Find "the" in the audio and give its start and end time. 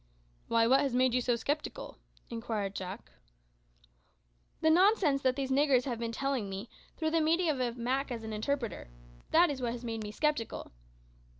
4.61-4.71, 7.11-7.21